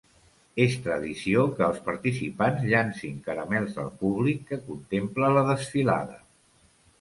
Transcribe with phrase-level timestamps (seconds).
[0.63, 6.19] És tradició que els participants llancin caramels al públic que contempla la desfilada.